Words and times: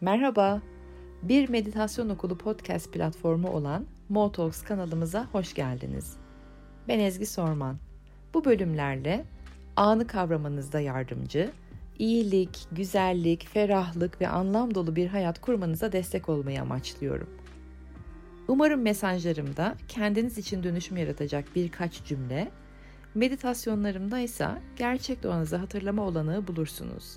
Merhaba, 0.00 0.62
bir 1.22 1.48
meditasyon 1.48 2.08
okulu 2.08 2.38
podcast 2.38 2.92
platformu 2.92 3.48
olan 3.48 3.86
Motalks 4.08 4.62
kanalımıza 4.62 5.28
hoş 5.32 5.54
geldiniz. 5.54 6.16
Ben 6.88 6.98
Ezgi 6.98 7.26
Sorman. 7.26 7.76
Bu 8.34 8.44
bölümlerle 8.44 9.24
anı 9.76 10.06
kavramanızda 10.06 10.80
yardımcı, 10.80 11.50
iyilik, 11.98 12.66
güzellik, 12.72 13.48
ferahlık 13.48 14.20
ve 14.20 14.28
anlam 14.28 14.74
dolu 14.74 14.96
bir 14.96 15.06
hayat 15.06 15.40
kurmanıza 15.40 15.92
destek 15.92 16.28
olmayı 16.28 16.62
amaçlıyorum. 16.62 17.30
Umarım 18.48 18.82
mesajlarımda 18.82 19.74
kendiniz 19.88 20.38
için 20.38 20.62
dönüşüm 20.62 20.96
yaratacak 20.96 21.44
birkaç 21.56 22.04
cümle, 22.04 22.50
meditasyonlarımda 23.14 24.18
ise 24.18 24.48
gerçek 24.76 25.22
doğanızı 25.22 25.56
hatırlama 25.56 26.02
olanağı 26.02 26.46
bulursunuz. 26.46 27.16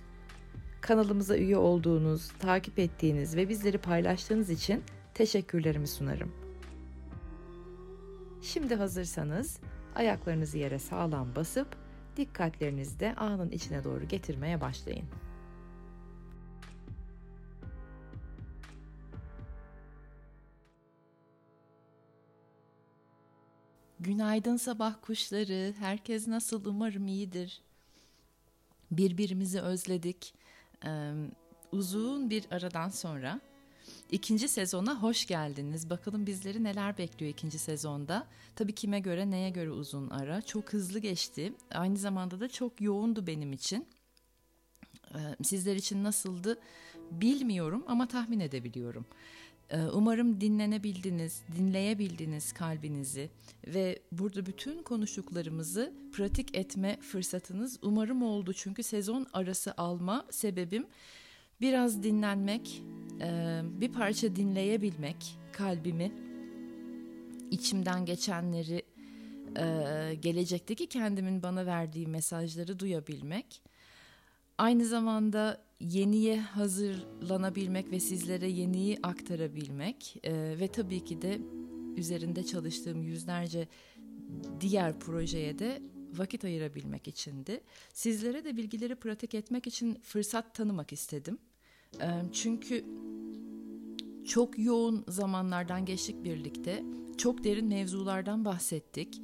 Kanalımıza 0.81 1.37
üye 1.37 1.57
olduğunuz, 1.57 2.31
takip 2.39 2.79
ettiğiniz 2.79 3.35
ve 3.35 3.49
bizleri 3.49 3.77
paylaştığınız 3.77 4.49
için 4.49 4.83
teşekkürlerimi 5.13 5.87
sunarım. 5.87 6.31
Şimdi 8.41 8.75
hazırsanız 8.75 9.59
ayaklarınızı 9.95 10.57
yere 10.57 10.79
sağlam 10.79 11.35
basıp 11.35 11.67
dikkatlerinizi 12.17 12.99
de 12.99 13.15
anın 13.15 13.51
içine 13.51 13.83
doğru 13.83 14.07
getirmeye 14.07 14.61
başlayın. 14.61 15.05
Günaydın 23.99 24.57
sabah 24.57 24.95
kuşları. 25.01 25.73
Herkes 25.79 26.27
nasıl? 26.27 26.65
Umarım 26.65 27.07
iyidir. 27.07 27.61
Birbirimizi 28.91 29.61
özledik. 29.61 30.40
Ee, 30.85 31.11
uzun 31.71 32.29
bir 32.29 32.45
aradan 32.51 32.89
sonra 32.89 33.39
ikinci 34.11 34.47
sezona 34.47 35.01
hoş 35.01 35.25
geldiniz. 35.25 35.89
Bakalım 35.89 36.25
bizleri 36.25 36.63
neler 36.63 36.97
bekliyor 36.97 37.31
ikinci 37.31 37.59
sezonda. 37.59 38.27
Tabii 38.55 38.75
kime 38.75 38.99
göre 38.99 39.31
neye 39.31 39.49
göre 39.49 39.71
uzun 39.71 40.09
ara. 40.09 40.41
Çok 40.41 40.73
hızlı 40.73 40.99
geçti. 40.99 41.53
Aynı 41.71 41.97
zamanda 41.97 42.39
da 42.39 42.49
çok 42.49 42.81
yoğundu 42.81 43.27
benim 43.27 43.53
için. 43.53 43.87
Sizler 45.43 45.75
için 45.75 46.03
nasıldı 46.03 46.59
bilmiyorum 47.11 47.83
ama 47.87 48.07
tahmin 48.07 48.39
edebiliyorum. 48.39 49.05
Ee, 49.71 49.77
umarım 49.93 50.41
dinlenebildiniz, 50.41 51.41
dinleyebildiniz 51.57 52.53
kalbinizi 52.53 53.29
ve 53.67 53.99
burada 54.11 54.45
bütün 54.45 54.83
konuştuklarımızı 54.83 55.93
pratik 56.13 56.57
etme 56.57 56.97
fırsatınız 57.01 57.79
umarım 57.81 58.23
oldu. 58.23 58.53
Çünkü 58.53 58.83
sezon 58.83 59.27
arası 59.33 59.73
alma 59.77 60.25
sebebim 60.31 60.87
biraz 61.61 62.03
dinlenmek, 62.03 62.83
e, 63.21 63.61
bir 63.63 63.91
parça 63.91 64.35
dinleyebilmek 64.35 65.37
kalbimi, 65.51 66.11
içimden 67.51 68.05
geçenleri, 68.05 68.81
e, 69.57 70.15
gelecekteki 70.15 70.87
kendimin 70.87 71.43
bana 71.43 71.65
verdiği 71.65 72.07
mesajları 72.07 72.79
duyabilmek. 72.79 73.61
Aynı 74.57 74.85
zamanda 74.85 75.70
yeniye 75.81 76.39
hazırlanabilmek 76.39 77.91
ve 77.91 77.99
sizlere 77.99 78.49
yeniyi 78.49 78.99
aktarabilmek 79.03 80.15
e, 80.23 80.59
ve 80.59 80.67
tabii 80.67 81.03
ki 81.05 81.21
de 81.21 81.41
üzerinde 81.97 82.43
çalıştığım 82.43 83.03
yüzlerce 83.03 83.67
diğer 84.59 84.99
projeye 84.99 85.59
de 85.59 85.81
vakit 86.13 86.45
ayırabilmek 86.45 87.07
içindi. 87.07 87.61
Sizlere 87.93 88.45
de 88.45 88.57
bilgileri 88.57 88.95
pratik 88.95 89.35
etmek 89.35 89.67
için 89.67 89.99
fırsat 90.01 90.55
tanımak 90.55 90.93
istedim. 90.93 91.37
E, 92.01 92.07
çünkü 92.33 92.85
çok 94.25 94.59
yoğun 94.59 95.05
zamanlardan 95.07 95.85
geçtik 95.85 96.23
birlikte. 96.23 96.83
Çok 97.17 97.43
derin 97.43 97.67
mevzulardan 97.67 98.45
bahsettik. 98.45 99.21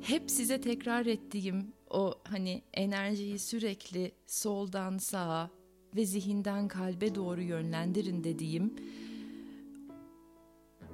Hep 0.00 0.30
size 0.30 0.60
tekrar 0.60 1.06
ettiğim 1.06 1.72
o 1.90 2.14
hani 2.24 2.62
enerjiyi 2.72 3.38
sürekli 3.38 4.12
soldan 4.26 4.98
sağa 4.98 5.50
ve 5.96 6.06
zihinden 6.06 6.68
kalbe 6.68 7.14
doğru 7.14 7.42
yönlendirin 7.42 8.24
dediğim 8.24 8.74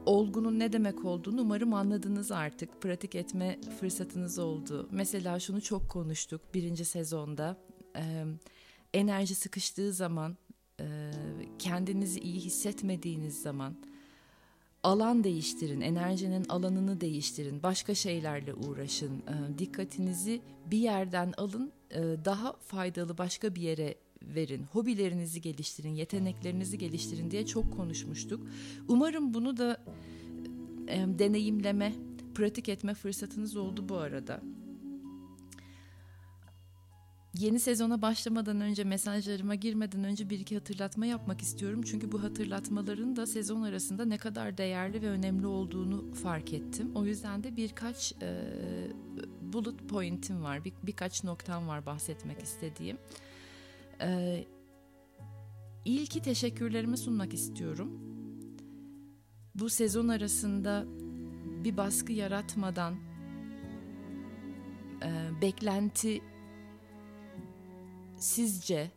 olgunun 0.07 0.59
ne 0.59 0.73
demek 0.73 1.05
olduğunu 1.05 1.41
umarım 1.41 1.75
anladınız 1.75 2.33
artık. 2.33 2.83
Pratik 2.83 3.15
etme 3.15 3.61
fırsatınız 3.81 4.39
oldu. 4.39 4.89
Mesela 4.91 5.41
şunu 5.41 5.61
çok 5.61 5.89
konuştuk 5.89 6.41
birinci 6.55 6.85
sezonda. 6.85 7.57
Enerji 8.95 9.35
sıkıştığı 9.35 9.93
zaman, 9.93 10.37
kendinizi 11.59 12.21
iyi 12.21 12.41
hissetmediğiniz 12.41 13.43
zaman 13.43 13.77
alan 14.83 15.25
değiştirin, 15.25 15.81
enerjinin 15.81 16.45
alanını 16.49 17.01
değiştirin, 17.01 17.63
başka 17.63 17.95
şeylerle 17.95 18.55
uğraşın. 18.55 19.23
Dikkatinizi 19.59 20.41
bir 20.67 20.79
yerden 20.79 21.33
alın, 21.37 21.73
daha 22.25 22.53
faydalı 22.53 23.19
başka 23.19 23.55
bir 23.55 23.63
yere 23.63 23.95
verin, 24.23 24.63
hobilerinizi 24.63 25.41
geliştirin, 25.41 25.95
yeteneklerinizi 25.95 26.79
geliştirin 26.79 27.31
diye 27.31 27.47
çok 27.47 27.77
konuşmuştuk. 27.77 28.47
Umarım 28.89 29.35
bunu 29.35 29.57
da 29.57 29.85
e, 30.89 31.07
deneyimleme, 31.19 31.93
pratik 32.35 32.69
etme 32.69 32.95
fırsatınız 32.95 33.57
oldu 33.57 33.89
bu 33.89 33.97
arada. 33.97 34.41
Yeni 37.39 37.61
sezona 37.61 38.03
başlamadan 38.03 38.61
önce 38.61 38.85
mesajlarıma 38.85 39.55
girmeden 39.55 40.05
önce 40.05 40.31
bir 40.31 40.41
iki 40.41 40.55
hatırlatma 40.55 41.07
yapmak 41.07 41.41
istiyorum. 41.41 41.83
Çünkü 41.83 42.13
bu 42.13 42.23
hatırlatmaların 42.23 43.17
da 43.17 43.27
sezon 43.27 43.63
arasında 43.63 44.05
ne 44.05 44.19
kadar 44.19 44.59
değerli 44.59 45.03
ve 45.03 45.09
önemli 45.09 45.47
olduğunu 45.47 46.15
fark 46.15 46.53
ettim. 46.53 46.91
O 46.95 47.05
yüzden 47.05 47.45
de 47.45 47.57
birkaç 47.57 48.13
e, 48.23 48.43
bullet 49.53 49.89
point'im 49.89 50.43
var, 50.43 50.65
bir, 50.65 50.73
birkaç 50.83 51.25
noktam 51.25 51.69
var 51.69 51.87
bahsetmek 51.87 52.43
istediğim. 52.43 52.99
Ee, 54.03 54.45
ilki 55.85 56.23
teşekkürlerimi 56.23 56.97
sunmak 56.97 57.35
istiyorum. 57.35 58.01
Bu 59.55 59.69
sezon 59.69 60.09
arasında 60.09 60.85
bir 61.65 61.77
baskı 61.77 62.13
yaratmadan 62.13 62.95
e, 65.03 65.41
beklenti 65.43 66.23
sizce 68.17 68.91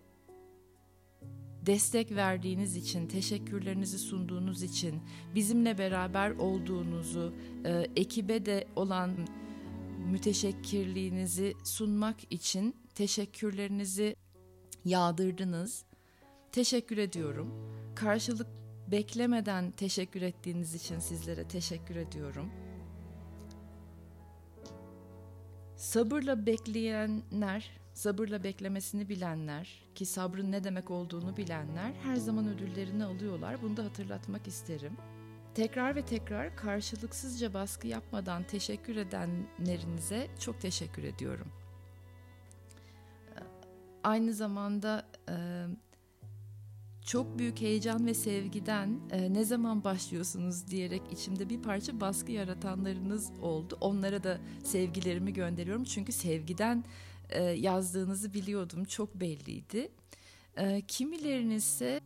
destek 1.65 2.11
verdiğiniz 2.11 2.77
için, 2.77 3.07
teşekkürlerinizi 3.07 3.99
sunduğunuz 3.99 4.63
için, 4.63 5.01
bizimle 5.35 5.77
beraber 5.77 6.31
olduğunuzu, 6.31 7.33
e, 7.65 7.87
ekibe 7.95 8.45
de 8.45 8.67
olan 8.75 9.11
müteşekkirliğinizi 10.11 11.53
sunmak 11.63 12.33
için 12.33 12.75
teşekkürlerinizi 12.95 14.15
yağdırdınız. 14.85 15.85
Teşekkür 16.51 16.97
ediyorum. 16.97 17.53
Karşılık 17.95 18.47
beklemeden 18.91 19.71
teşekkür 19.71 20.21
ettiğiniz 20.21 20.75
için 20.75 20.99
sizlere 20.99 21.47
teşekkür 21.47 21.95
ediyorum. 21.95 22.49
Sabırla 25.75 26.45
bekleyenler, 26.45 27.71
sabırla 27.93 28.43
beklemesini 28.43 29.09
bilenler 29.09 29.85
ki 29.95 30.05
sabrın 30.05 30.51
ne 30.51 30.63
demek 30.63 30.91
olduğunu 30.91 31.37
bilenler 31.37 31.93
her 32.03 32.15
zaman 32.15 32.47
ödüllerini 32.47 33.05
alıyorlar. 33.05 33.61
Bunu 33.61 33.77
da 33.77 33.83
hatırlatmak 33.83 34.47
isterim. 34.47 34.97
Tekrar 35.55 35.95
ve 35.95 36.05
tekrar 36.05 36.55
karşılıksızca 36.55 37.53
baskı 37.53 37.87
yapmadan 37.87 38.43
teşekkür 38.43 38.95
edenlerinize 38.95 40.27
çok 40.39 40.61
teşekkür 40.61 41.03
ediyorum 41.03 41.62
aynı 44.03 44.33
zamanda 44.33 45.05
e, 45.29 45.35
çok 47.05 47.39
büyük 47.39 47.61
heyecan 47.61 48.05
ve 48.05 48.13
sevgiden 48.13 48.99
e, 49.11 49.33
ne 49.33 49.43
zaman 49.43 49.83
başlıyorsunuz 49.83 50.67
diyerek 50.67 51.01
içimde 51.11 51.49
bir 51.49 51.61
parça 51.61 52.01
baskı 52.01 52.31
yaratanlarınız 52.31 53.31
oldu. 53.41 53.77
Onlara 53.81 54.23
da 54.23 54.39
sevgilerimi 54.63 55.33
gönderiyorum 55.33 55.83
çünkü 55.83 56.11
sevgiden 56.11 56.83
e, 57.29 57.43
yazdığınızı 57.43 58.33
biliyordum 58.33 58.83
çok 58.85 59.15
belliydi. 59.15 59.91
E, 60.57 60.81
kimileriniz 60.81 61.63
ise 61.63 62.01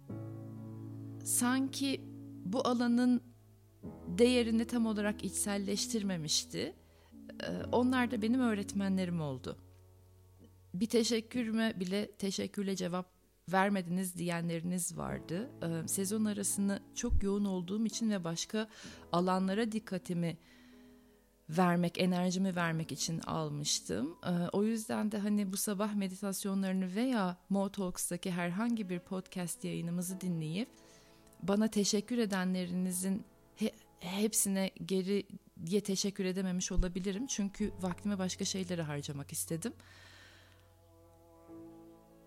sanki 1.23 2.01
bu 2.45 2.67
alanın 2.67 3.21
değerini 4.07 4.65
tam 4.65 4.85
olarak 4.85 5.23
içselleştirmemişti. 5.23 6.75
E, 7.43 7.49
onlar 7.71 8.11
da 8.11 8.21
benim 8.21 8.39
öğretmenlerim 8.39 9.21
oldu 9.21 9.57
bir 10.73 10.85
teşekkürüme 10.85 11.79
bile 11.79 12.11
teşekkürle 12.11 12.75
cevap 12.75 13.17
vermediniz 13.51 14.17
diyenleriniz 14.17 14.97
vardı. 14.97 15.49
Ee, 15.63 15.87
sezon 15.87 16.25
arasını 16.25 16.79
çok 16.95 17.23
yoğun 17.23 17.45
olduğum 17.45 17.85
için 17.85 18.09
ve 18.09 18.23
başka 18.23 18.69
alanlara 19.11 19.71
dikkatimi 19.71 20.37
vermek, 21.49 21.99
enerjimi 21.99 22.55
vermek 22.55 22.91
için 22.91 23.19
almıştım. 23.19 24.17
Ee, 24.25 24.29
o 24.51 24.63
yüzden 24.63 25.11
de 25.11 25.17
hani 25.17 25.53
bu 25.53 25.57
sabah 25.57 25.93
meditasyonlarını 25.93 26.95
veya 26.95 27.37
Mo 27.49 27.69
Talks'taki 27.69 28.31
herhangi 28.31 28.89
bir 28.89 28.99
podcast 28.99 29.63
yayınımızı 29.63 30.21
dinleyip 30.21 30.69
bana 31.43 31.67
teşekkür 31.67 32.17
edenlerinizin 32.17 33.25
he, 33.55 33.71
hepsine 33.99 34.71
geri 34.85 35.27
diye 35.65 35.81
teşekkür 35.81 36.25
edememiş 36.25 36.71
olabilirim. 36.71 37.27
Çünkü 37.27 37.71
vaktimi 37.81 38.19
başka 38.19 38.45
şeylere 38.45 38.81
harcamak 38.81 39.31
istedim. 39.31 39.73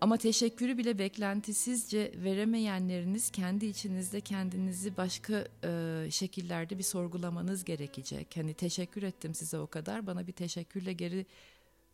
Ama 0.01 0.17
teşekkürü 0.17 0.77
bile 0.77 0.99
beklentisizce 0.99 2.11
veremeyenleriniz 2.15 3.29
kendi 3.29 3.65
içinizde 3.65 4.21
kendinizi 4.21 4.97
başka 4.97 5.47
e, 5.63 6.07
şekillerde 6.11 6.77
bir 6.77 6.83
sorgulamanız 6.83 7.63
gerekecek. 7.63 8.37
Hani 8.37 8.53
teşekkür 8.53 9.03
ettim 9.03 9.33
size 9.33 9.59
o 9.59 9.67
kadar 9.67 10.07
bana 10.07 10.27
bir 10.27 10.31
teşekkürle 10.31 10.93
geri 10.93 11.25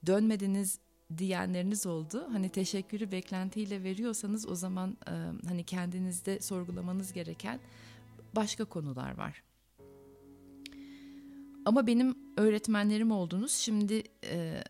dönmediniz 0.06 0.80
diyenleriniz 1.18 1.86
oldu. 1.86 2.27
Hani 2.31 2.50
teşekkürü 2.50 3.12
beklentiyle 3.12 3.83
veriyorsanız 3.83 4.48
o 4.48 4.56
zaman 4.56 4.98
e, 5.07 5.13
hani 5.48 5.63
kendinizde 5.63 6.42
sorgulamanız 6.42 7.13
gereken 7.13 7.60
başka 8.36 8.65
konular 8.65 9.18
var. 9.18 9.44
Ama 11.65 11.88
benim 11.88 12.15
öğretmenlerim 12.38 13.12
oldunuz. 13.12 13.51
Şimdi 13.51 14.03
e, 14.24 14.63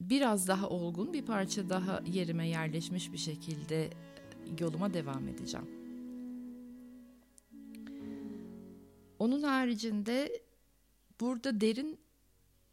biraz 0.00 0.48
daha 0.48 0.68
olgun, 0.68 1.12
bir 1.12 1.22
parça 1.22 1.68
daha 1.68 2.02
yerime 2.06 2.48
yerleşmiş 2.48 3.12
bir 3.12 3.18
şekilde 3.18 3.90
yoluma 4.60 4.94
devam 4.94 5.28
edeceğim. 5.28 5.66
Onun 9.18 9.42
haricinde 9.42 10.42
burada 11.20 11.60
derin 11.60 11.98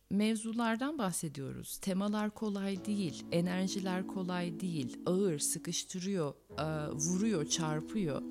mevzulardan 0.10 0.98
bahsediyoruz. 0.98 1.78
Temalar 1.78 2.30
kolay 2.30 2.86
değil, 2.86 3.26
enerjiler 3.32 4.08
kolay 4.08 4.60
değil, 4.60 4.98
ağır, 5.06 5.40
sıkıştırıyor, 5.40 6.34
e, 6.58 6.92
vuruyor, 6.92 7.46
çarpıyor. 7.46 8.22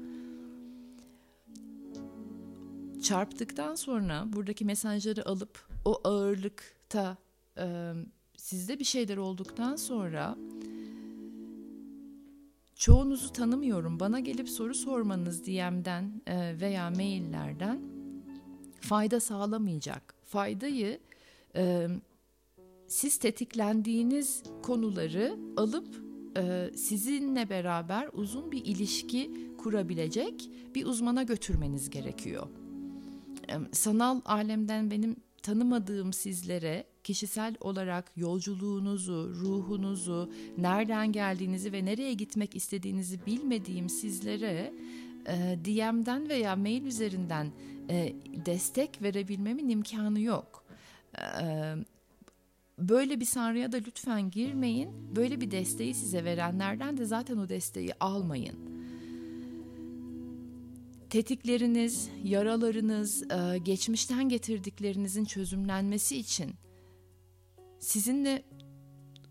Çarptıktan 3.02 3.74
sonra 3.74 4.24
buradaki 4.32 4.64
mesajları 4.64 5.28
alıp 5.28 5.68
o 5.84 6.00
ağırlıkta 6.04 7.16
e, 7.58 7.92
sizde 8.44 8.78
bir 8.78 8.84
şeyler 8.84 9.16
olduktan 9.16 9.76
sonra 9.76 10.36
çoğunuzu 12.74 13.32
tanımıyorum. 13.32 14.00
Bana 14.00 14.20
gelip 14.20 14.48
soru 14.48 14.74
sormanız 14.74 15.46
DM'den 15.46 16.22
e, 16.26 16.60
veya 16.60 16.90
maillerden 16.90 17.80
fayda 18.80 19.20
sağlamayacak. 19.20 20.14
Faydayı 20.24 20.98
e, 21.56 21.88
siz 22.88 23.18
tetiklendiğiniz 23.18 24.42
konuları 24.62 25.36
alıp 25.56 26.02
e, 26.36 26.70
sizinle 26.76 27.50
beraber 27.50 28.08
uzun 28.12 28.52
bir 28.52 28.64
ilişki 28.64 29.30
kurabilecek 29.58 30.50
bir 30.74 30.86
uzmana 30.86 31.22
götürmeniz 31.22 31.90
gerekiyor. 31.90 32.46
E, 33.48 33.54
sanal 33.72 34.20
alemden 34.24 34.90
benim 34.90 35.16
tanımadığım 35.44 36.12
sizlere 36.12 36.84
kişisel 37.02 37.54
olarak 37.60 38.12
yolculuğunuzu, 38.16 39.34
ruhunuzu, 39.34 40.32
nereden 40.58 41.12
geldiğinizi 41.12 41.72
ve 41.72 41.84
nereye 41.84 42.14
gitmek 42.14 42.56
istediğinizi 42.56 43.26
bilmediğim 43.26 43.88
sizlere 43.88 44.72
e, 45.26 45.58
DM'den 45.64 46.28
veya 46.28 46.56
mail 46.56 46.84
üzerinden 46.84 47.52
e, 47.90 48.12
destek 48.46 49.02
verebilmemin 49.02 49.68
imkanı 49.68 50.20
yok. 50.20 50.64
E, 51.18 51.22
böyle 52.78 53.20
bir 53.20 53.24
sanrıya 53.24 53.72
da 53.72 53.76
lütfen 53.76 54.30
girmeyin. 54.30 55.16
Böyle 55.16 55.40
bir 55.40 55.50
desteği 55.50 55.94
size 55.94 56.24
verenlerden 56.24 56.96
de 56.96 57.04
zaten 57.04 57.36
o 57.36 57.48
desteği 57.48 57.90
almayın 58.00 58.83
tetikleriniz, 61.14 62.10
yaralarınız, 62.24 63.22
e, 63.22 63.58
geçmişten 63.58 64.28
getirdiklerinizin 64.28 65.24
çözümlenmesi 65.24 66.16
için 66.16 66.54
sizinle 67.78 68.42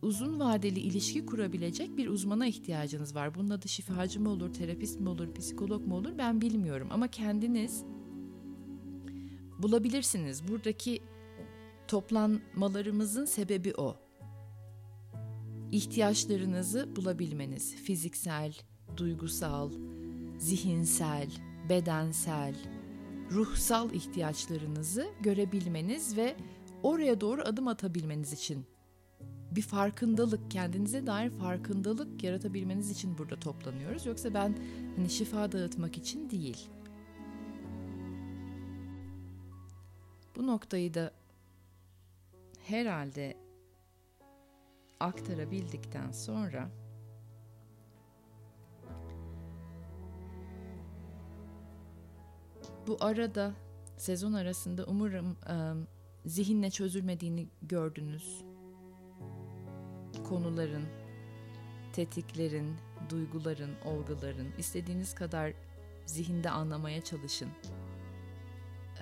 uzun 0.01 0.39
vadeli 0.39 0.79
ilişki 0.79 1.25
kurabilecek 1.25 1.97
bir 1.97 2.07
uzmana 2.07 2.47
ihtiyacınız 2.47 3.15
var. 3.15 3.35
Bunun 3.35 3.49
adı 3.49 3.67
şifacı 3.69 4.19
mı 4.19 4.29
olur, 4.29 4.53
terapist 4.53 4.99
mi 4.99 5.09
olur, 5.09 5.33
psikolog 5.33 5.87
mu 5.87 5.95
olur 5.95 6.17
ben 6.17 6.41
bilmiyorum 6.41 6.87
ama 6.91 7.07
kendiniz 7.07 7.83
bulabilirsiniz. 9.59 10.47
Buradaki 10.47 11.01
toplanmalarımızın 11.87 13.25
sebebi 13.25 13.73
o. 13.77 13.95
İhtiyaçlarınızı 15.71 16.95
bulabilmeniz, 16.95 17.75
fiziksel, 17.75 18.53
duygusal, 18.97 19.71
zihinsel, 20.37 21.29
bedensel, 21.69 22.55
ruhsal 23.31 23.93
ihtiyaçlarınızı 23.93 25.07
görebilmeniz 25.21 26.17
ve 26.17 26.35
oraya 26.83 27.21
doğru 27.21 27.41
adım 27.41 27.67
atabilmeniz 27.67 28.33
için 28.33 28.65
bir 29.51 29.61
farkındalık, 29.61 30.51
kendinize 30.51 31.07
dair 31.07 31.29
farkındalık 31.29 32.23
yaratabilmeniz 32.23 32.91
için 32.91 33.17
burada 33.17 33.39
toplanıyoruz. 33.39 34.05
Yoksa 34.05 34.33
ben 34.33 34.55
hani 34.95 35.09
şifa 35.09 35.51
dağıtmak 35.51 35.97
için 35.97 36.29
değil. 36.29 36.69
Bu 40.35 40.47
noktayı 40.47 40.93
da 40.93 41.11
herhalde 42.63 43.37
aktarabildikten 44.99 46.11
sonra 46.11 46.69
bu 52.87 52.97
arada 52.99 53.53
sezon 53.97 54.33
arasında 54.33 54.85
umarım 54.85 55.37
um, 55.49 55.87
zihinle 56.25 56.69
çözülmediğini 56.69 57.47
gördünüz. 57.61 58.43
Konuların, 60.29 60.83
tetiklerin, 61.93 62.75
duyguların, 63.09 63.71
olguların 63.85 64.47
istediğiniz 64.57 65.15
kadar 65.15 65.53
zihinde 66.05 66.49
anlamaya 66.49 67.03
çalışın. 67.03 67.49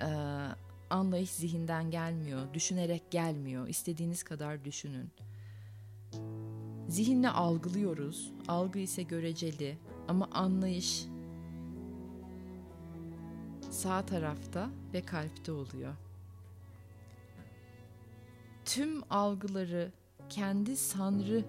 Ee, 0.00 0.06
anlayış 0.90 1.30
zihinden 1.30 1.90
gelmiyor, 1.90 2.54
düşünerek 2.54 3.10
gelmiyor. 3.10 3.68
İstediğiniz 3.68 4.22
kadar 4.22 4.64
düşünün. 4.64 5.10
Zihinle 6.88 7.30
algılıyoruz. 7.30 8.32
Algı 8.48 8.78
ise 8.78 9.02
göreceli 9.02 9.78
ama 10.08 10.28
anlayış 10.32 11.06
sağ 13.72 14.06
tarafta 14.06 14.70
ve 14.92 15.02
kalpte 15.02 15.52
oluyor 15.52 15.94
tüm 18.64 19.02
algıları 19.10 19.92
kendi 20.28 20.76
sanrı 20.76 21.44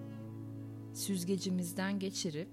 süzgecimizden 0.94 1.98
geçirip 1.98 2.48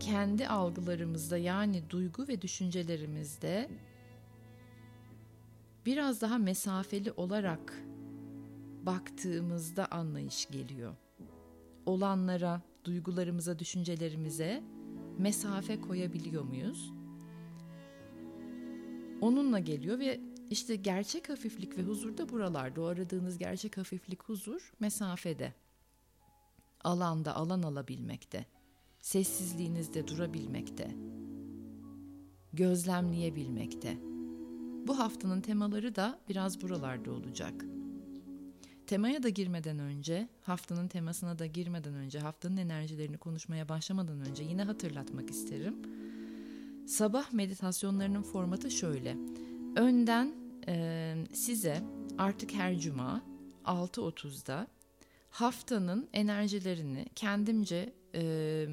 kendi 0.00 0.48
algılarımızda 0.48 1.36
yani 1.36 1.90
duygu 1.90 2.28
ve 2.28 2.42
düşüncelerimizde 2.42 3.70
biraz 5.86 6.20
daha 6.20 6.38
mesafeli 6.38 7.12
olarak 7.12 7.84
baktığımızda 8.82 9.86
anlayış 9.86 10.46
geliyor. 10.50 10.96
Olanlara, 11.86 12.62
duygularımıza, 12.84 13.58
düşüncelerimize 13.58 14.62
mesafe 15.18 15.80
koyabiliyor 15.80 16.44
muyuz? 16.44 16.92
onunla 19.24 19.58
geliyor 19.58 19.98
ve 19.98 20.20
işte 20.50 20.76
gerçek 20.76 21.28
hafiflik 21.28 21.78
ve 21.78 21.82
huzur 21.82 22.16
da 22.16 22.28
buralarda. 22.28 22.80
O 22.82 22.84
aradığınız 22.84 23.38
gerçek 23.38 23.76
hafiflik, 23.76 24.22
huzur 24.22 24.72
mesafede. 24.80 25.54
Alanda 26.84 27.36
alan 27.36 27.62
alabilmekte. 27.62 28.46
Sessizliğinizde 29.00 30.08
durabilmekte. 30.08 30.96
Gözlemleyebilmekte. 32.52 33.98
Bu 34.86 34.98
haftanın 34.98 35.40
temaları 35.40 35.96
da 35.96 36.20
biraz 36.28 36.62
buralarda 36.62 37.12
olacak. 37.12 37.64
Temaya 38.86 39.22
da 39.22 39.28
girmeden 39.28 39.78
önce, 39.78 40.28
haftanın 40.42 40.88
temasına 40.88 41.38
da 41.38 41.46
girmeden 41.46 41.94
önce, 41.94 42.18
haftanın 42.18 42.56
enerjilerini 42.56 43.18
konuşmaya 43.18 43.68
başlamadan 43.68 44.20
önce 44.20 44.42
yine 44.42 44.62
hatırlatmak 44.62 45.30
isterim 45.30 45.76
Sabah 46.86 47.32
meditasyonlarının 47.32 48.22
formatı 48.22 48.70
şöyle. 48.70 49.16
Önden 49.76 50.34
e, 50.68 51.14
size 51.32 51.82
artık 52.18 52.52
her 52.52 52.78
cuma 52.78 53.22
6.30'da 53.64 54.66
haftanın 55.30 56.08
enerjilerini 56.12 57.06
kendimce 57.14 57.92
e, 58.14 58.66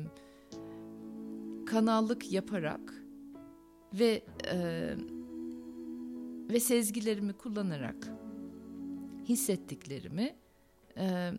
kanallık 1.65 2.31
yaparak 2.31 2.93
ve 3.93 4.23
e, 4.51 4.95
ve 6.49 6.59
sezgilerimi 6.59 7.33
kullanarak 7.33 8.20
hissettiklerimi 9.31 10.35
e, 10.97 11.31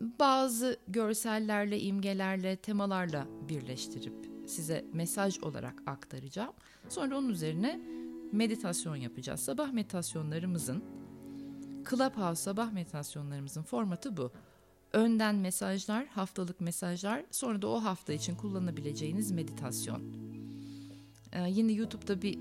bazı 0.00 0.76
görsellerle, 0.88 1.80
imgelerle, 1.80 2.56
temalarla 2.56 3.26
birleştirip 3.48 4.30
size 4.46 4.84
mesaj 4.92 5.38
olarak 5.38 5.82
aktaracağım. 5.86 6.52
Sonra 6.88 7.18
onun 7.18 7.28
üzerine 7.28 7.80
meditasyon 8.32 8.96
yapacağız. 8.96 9.40
Sabah 9.40 9.72
meditasyonlarımızın 9.72 10.84
Clubhouse 11.90 12.42
sabah 12.42 12.72
meditasyonlarımızın 12.72 13.62
formatı 13.62 14.16
bu. 14.16 14.32
Önden 14.92 15.34
mesajlar, 15.34 16.06
haftalık 16.06 16.60
mesajlar, 16.60 17.24
sonra 17.30 17.62
da 17.62 17.68
o 17.68 17.84
hafta 17.84 18.12
için 18.12 18.34
kullanabileceğiniz 18.34 19.30
meditasyon. 19.30 20.02
Ee, 21.32 21.48
yine 21.50 21.72
YouTube'da 21.72 22.22
bir 22.22 22.38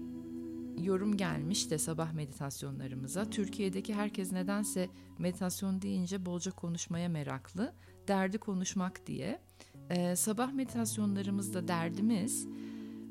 yorum 0.84 1.18
gelmiş 1.18 1.72
de 1.72 1.78
sabah 1.78 2.14
meditasyonlarımıza. 2.14 3.30
Türkiye'deki 3.30 3.94
herkes 3.94 4.32
nedense 4.32 4.90
meditasyon 5.18 5.82
deyince 5.82 6.26
bolca 6.26 6.52
konuşmaya 6.52 7.10
meraklı. 7.10 7.74
Derdi 8.08 8.38
konuşmak 8.38 9.08
diye. 9.08 9.40
Ee, 9.90 10.16
sabah 10.16 10.52
meditasyonlarımızda 10.52 11.68
derdimiz, 11.68 12.48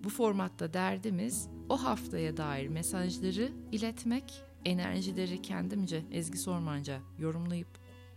bu 0.05 0.09
formatta 0.09 0.75
derdimiz 0.75 1.49
o 1.69 1.77
haftaya 1.85 2.37
dair 2.37 2.69
mesajları 2.69 3.53
iletmek, 3.73 4.43
enerjileri 4.65 5.43
kendimce 5.43 6.03
Ezgi 6.13 6.39
Sormanca 6.39 7.01
yorumlayıp 7.19 7.69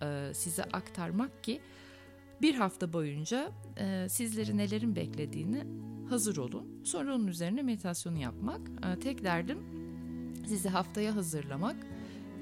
e, 0.02 0.32
size 0.34 0.64
aktarmak 0.64 1.44
ki 1.44 1.62
bir 2.42 2.56
hafta 2.56 2.94
boyunca 2.94 3.52
e, 3.78 4.10
sizleri 4.10 4.58
nelerin 4.58 4.96
beklediğini 4.96 5.64
hazır 6.10 6.38
olun. 6.38 6.82
Sonra 6.84 7.16
onun 7.16 7.28
üzerine 7.28 7.62
meditasyonu 7.62 8.18
yapmak. 8.18 8.62
E, 8.70 9.00
tek 9.00 9.24
derdim 9.24 9.58
sizi 10.48 10.70
haftaya 10.70 11.16
hazırlamak 11.16 11.76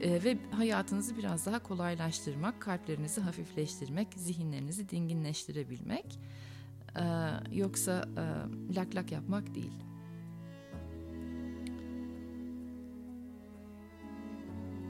e, 0.01 0.23
ve 0.23 0.37
hayatınızı 0.51 1.17
biraz 1.17 1.45
daha 1.45 1.63
kolaylaştırmak, 1.63 2.61
kalplerinizi 2.61 3.21
hafifleştirmek, 3.21 4.07
zihinlerinizi 4.13 4.89
dinginleştirebilmek. 4.89 6.19
E, 6.95 7.03
yoksa 7.51 8.05
e, 8.17 8.75
lak 8.75 8.95
lak 8.95 9.11
yapmak 9.11 9.55
değil. 9.55 9.73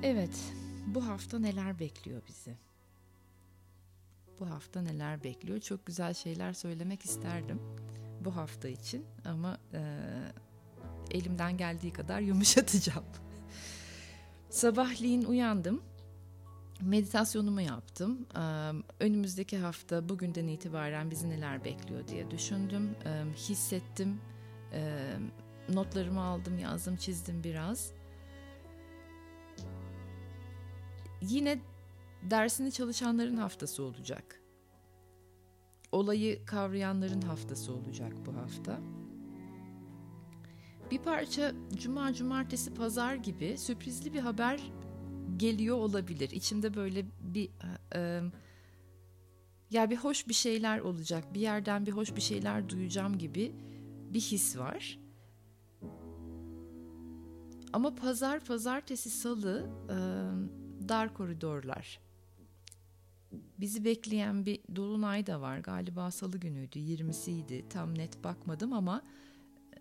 Evet, 0.03 0.53
bu 0.87 1.07
hafta 1.07 1.39
neler 1.39 1.79
bekliyor 1.79 2.21
bizi? 2.27 2.66
Bu 4.39 4.49
hafta 4.49 4.81
neler 4.81 5.23
bekliyor? 5.23 5.59
Çok 5.59 5.85
güzel 5.85 6.13
şeyler 6.13 6.53
söylemek 6.53 7.05
isterdim 7.05 7.59
bu 8.21 8.35
hafta 8.35 8.67
için 8.67 9.05
ama 9.25 9.57
e, 9.73 9.79
elimden 11.11 11.57
geldiği 11.57 11.93
kadar 11.93 12.19
yumuşatacağım. 12.29 13.05
Sabahleyin 14.49 15.25
uyandım. 15.25 15.81
Meditasyonumu 16.81 17.61
yaptım. 17.61 18.27
Ee, 18.35 18.39
önümüzdeki 18.99 19.57
hafta 19.57 20.09
bugünden 20.09 20.47
itibaren 20.47 21.11
bizi 21.11 21.29
neler 21.29 21.63
bekliyor 21.65 22.07
diye 22.07 22.31
düşündüm. 22.31 22.95
Ee, 23.05 23.23
hissettim. 23.35 24.21
Ee, 24.73 25.13
notlarımı 25.69 26.21
aldım, 26.21 26.59
yazdım, 26.59 26.95
çizdim 26.95 27.43
biraz. 27.43 27.91
Yine 31.21 31.59
dersini 32.23 32.71
çalışanların 32.71 33.37
haftası 33.37 33.83
olacak. 33.83 34.41
Olayı 35.91 36.45
kavrayanların 36.45 37.21
haftası 37.21 37.73
olacak 37.73 38.13
bu 38.25 38.35
hafta. 38.35 38.79
Bir 40.91 40.99
parça 40.99 41.51
cuma, 41.75 42.13
cumartesi, 42.13 42.73
pazar 42.73 43.15
gibi 43.15 43.57
sürprizli 43.57 44.13
bir 44.13 44.19
haber 44.19 44.71
geliyor 45.37 45.77
olabilir. 45.77 46.29
İçimde 46.29 46.75
böyle 46.75 47.05
bir 47.21 47.49
e, 47.95 48.21
ya 49.71 49.89
bir 49.89 49.97
hoş 49.97 50.27
bir 50.27 50.33
şeyler 50.33 50.79
olacak. 50.79 51.33
Bir 51.33 51.39
yerden 51.39 51.85
bir 51.85 51.91
hoş 51.91 52.15
bir 52.15 52.21
şeyler 52.21 52.69
duyacağım 52.69 53.17
gibi 53.17 53.55
bir 54.13 54.21
his 54.21 54.57
var. 54.57 54.99
Ama 57.73 57.95
pazar, 57.95 58.39
pazartesi, 58.39 59.09
salı 59.09 59.69
e, 59.89 59.97
dar 60.89 61.13
koridorlar. 61.13 62.06
Bizi 63.31 63.85
bekleyen 63.85 64.45
bir 64.45 64.59
dolunay 64.75 65.27
da 65.27 65.41
var. 65.41 65.57
Galiba 65.57 66.11
salı 66.11 66.37
günüydü, 66.37 66.79
20'siydi. 66.79 67.69
Tam 67.69 67.97
net 67.97 68.23
bakmadım 68.23 68.73
ama 68.73 69.01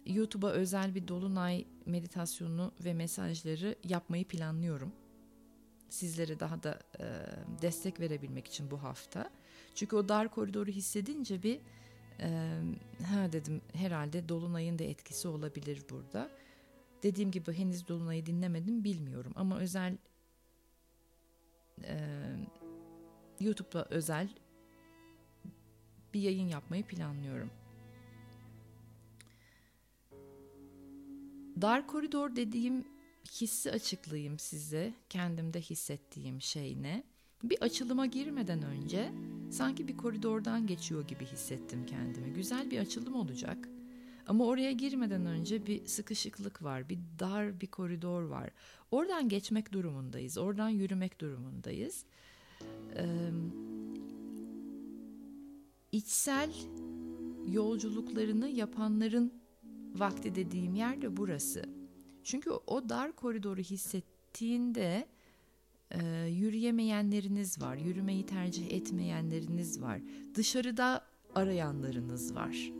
YouTube'a 0.06 0.50
özel 0.50 0.94
bir 0.94 1.08
dolunay 1.08 1.64
meditasyonu 1.86 2.72
ve 2.84 2.94
mesajları 2.94 3.76
yapmayı 3.84 4.24
planlıyorum. 4.24 4.92
Sizlere 5.88 6.40
daha 6.40 6.62
da 6.62 6.78
e, 7.00 7.04
destek 7.62 8.00
verebilmek 8.00 8.46
için 8.46 8.70
bu 8.70 8.82
hafta. 8.82 9.30
Çünkü 9.74 9.96
o 9.96 10.08
dar 10.08 10.28
koridoru 10.28 10.70
hissedince 10.70 11.42
bir 11.42 11.60
e, 12.20 12.58
ha 13.04 13.32
dedim 13.32 13.60
herhalde 13.72 14.28
dolunayın 14.28 14.78
da 14.78 14.84
etkisi 14.84 15.28
olabilir 15.28 15.82
burada. 15.90 16.30
Dediğim 17.02 17.30
gibi 17.30 17.52
henüz 17.52 17.88
dolunayı 17.88 18.26
dinlemedim 18.26 18.84
bilmiyorum 18.84 19.32
ama 19.36 19.58
özel 19.58 19.98
e, 21.84 21.96
YouTube'da 23.40 23.84
özel 23.84 24.28
bir 26.14 26.20
yayın 26.20 26.48
yapmayı 26.48 26.84
planlıyorum. 26.84 27.50
Dar 31.60 31.86
koridor 31.86 32.36
dediğim 32.36 32.84
hissi 33.32 33.72
açıklayayım 33.72 34.38
size. 34.38 34.94
Kendimde 35.10 35.60
hissettiğim 35.60 36.40
şey 36.40 36.82
ne? 36.82 37.02
Bir 37.42 37.62
açılıma 37.62 38.06
girmeden 38.06 38.62
önce 38.62 39.12
sanki 39.50 39.88
bir 39.88 39.96
koridordan 39.96 40.66
geçiyor 40.66 41.08
gibi 41.08 41.26
hissettim 41.26 41.86
kendimi. 41.86 42.32
Güzel 42.32 42.70
bir 42.70 42.78
açılım 42.78 43.14
olacak. 43.14 43.68
Ama 44.26 44.44
oraya 44.44 44.72
girmeden 44.72 45.26
önce 45.26 45.66
bir 45.66 45.86
sıkışıklık 45.86 46.62
var, 46.62 46.88
bir 46.88 46.98
dar 47.18 47.60
bir 47.60 47.66
koridor 47.66 48.22
var. 48.22 48.50
Oradan 48.90 49.28
geçmek 49.28 49.72
durumundayız, 49.72 50.38
oradan 50.38 50.68
yürümek 50.68 51.20
durumundayız. 51.20 52.04
İçsel 55.92 56.50
yolculuklarını 57.48 58.48
yapanların 58.48 59.32
vakti 59.94 60.34
dediğim 60.34 60.74
yer 60.74 61.02
de 61.02 61.16
burası. 61.16 61.64
Çünkü 62.24 62.50
o 62.50 62.88
dar 62.88 63.12
koridoru 63.12 63.60
hissettiğinde 63.60 65.06
e, 65.90 66.26
yürüyemeyenleriniz 66.26 67.60
var, 67.62 67.76
yürümeyi 67.76 68.26
tercih 68.26 68.72
etmeyenleriniz 68.72 69.82
var, 69.82 70.00
dışarıda 70.34 71.04
arayanlarınız 71.34 72.34
var. 72.34 72.72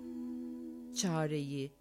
Çareyi, 0.96 1.72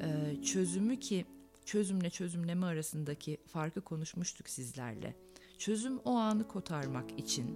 e, 0.00 0.36
çözümü 0.42 0.96
ki 0.96 1.26
çözümle 1.64 2.10
çözümleme 2.10 2.66
arasındaki 2.66 3.38
farkı 3.46 3.80
konuşmuştuk 3.80 4.48
sizlerle. 4.48 5.14
Çözüm 5.58 5.98
o 5.98 6.10
anı 6.10 6.48
kotarmak 6.48 7.18
için 7.18 7.46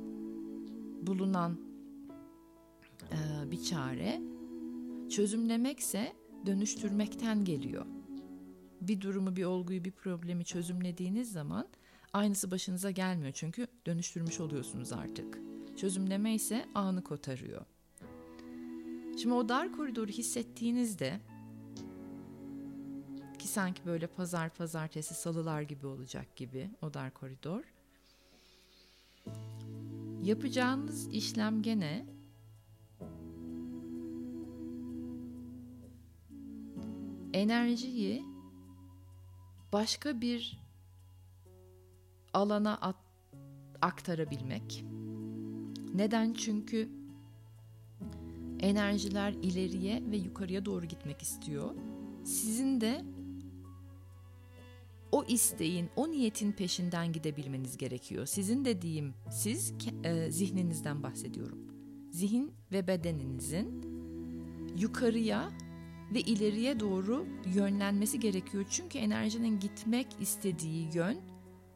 bulunan 1.07 1.61
e, 3.11 3.51
bir 3.51 3.63
çare, 3.63 4.23
çözümlemekse 5.11 6.13
dönüştürmekten 6.47 7.45
geliyor. 7.45 7.87
Bir 8.81 9.01
durumu, 9.01 9.37
bir 9.37 9.45
olguyu, 9.45 9.85
bir 9.85 9.91
problemi 9.91 10.45
çözümlediğiniz 10.45 11.33
zaman 11.33 11.69
aynısı 12.13 12.51
başınıza 12.51 12.91
gelmiyor 12.91 13.33
çünkü 13.33 13.67
dönüştürmüş 13.87 14.41
oluyorsunuz 14.41 14.93
artık. 14.93 15.39
Çözümleme 15.77 16.35
ise 16.35 16.67
anı 16.75 17.05
kotarıyor. 17.05 17.65
Şimdi 19.19 19.35
o 19.35 19.49
dar 19.49 19.73
koridoru 19.73 20.11
hissettiğinizde 20.11 21.21
ki 23.39 23.49
sanki 23.49 23.87
böyle 23.87 24.07
pazar 24.07 24.51
pazartesi 24.55 25.15
salılar 25.15 25.63
gibi 25.63 25.87
olacak 25.87 26.37
gibi 26.37 26.71
o 26.83 26.95
dar 26.95 27.15
koridor. 27.15 27.72
Yapacağınız 30.23 31.09
işlem 31.09 31.63
gene 31.63 32.07
enerjiyi 37.33 38.25
başka 39.73 40.21
bir 40.21 40.61
alana 42.33 42.77
at, 42.77 42.97
aktarabilmek. 43.83 44.85
Neden? 45.95 46.33
Çünkü 46.33 46.89
enerjiler 48.61 49.33
ileriye 49.33 50.03
ve 50.11 50.17
yukarıya 50.17 50.65
doğru 50.65 50.87
gitmek 50.87 51.23
istiyor. 51.23 51.75
Sizin 52.25 52.81
de 52.81 53.05
o 55.13 55.25
isteğin, 55.25 55.89
o 55.97 56.11
niyetin 56.11 56.53
peşinden 56.53 57.13
gidebilmeniz 57.13 57.77
gerekiyor. 57.77 58.27
Sizin 58.27 58.65
dediğim 58.65 59.15
siz 59.31 59.75
e, 60.05 60.31
zihninizden 60.31 61.03
bahsediyorum. 61.03 61.59
Zihin 62.11 62.53
ve 62.73 62.87
bedeninizin 62.87 63.83
yukarıya 64.79 65.51
ve 66.15 66.21
ileriye 66.21 66.81
doğru 66.81 67.27
yönlenmesi 67.55 68.21
gerekiyor. 68.21 68.65
Çünkü 68.71 68.99
enerjinin 68.99 69.61
gitmek 69.61 70.07
istediği 70.21 70.89
yön 70.95 71.19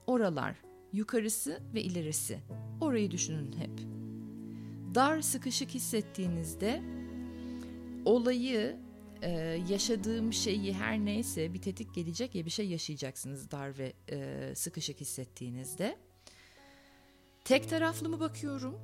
oralar. 0.07 0.57
Yukarısı 0.93 1.63
ve 1.75 1.83
ilerisi. 1.83 2.39
Orayı 2.81 3.11
düşünün 3.11 3.53
hep. 3.53 3.71
dar 4.95 5.21
sıkışık 5.21 5.71
hissettiğinizde 5.71 6.83
olayı 8.05 8.77
e, 9.27 9.31
yaşadığım 9.69 10.33
şeyi 10.33 10.75
her 10.75 10.99
neyse 10.99 11.55
bir 11.55 11.63
tetik 11.63 11.95
gelecek 11.95 12.35
ya 12.35 12.45
bir 12.45 12.51
şey 12.51 12.69
yaşayacaksınız 12.69 13.51
dar 13.51 13.79
ve 13.79 13.93
e, 14.11 14.53
sıkışık 14.55 15.01
hissettiğinizde. 15.01 15.99
Tek 17.45 17.71
taraflı 17.71 18.09
mı 18.09 18.21
bakıyorum? 18.21 18.79